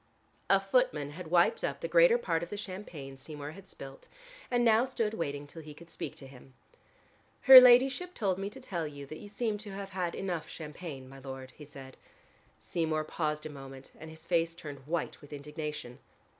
[0.49, 4.07] A footman had wiped up the greater part of the champagne Seymour had spilt
[4.49, 6.55] and now stood waiting till he could speak to him.
[7.41, 11.07] "Her ladyship told me to tell you that you seemed to have had enough champagne,
[11.07, 11.97] my lord," he said.
[12.57, 15.99] Seymour paused for a moment, and his face turned white with indignation.